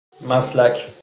[0.21, 0.93] مسلک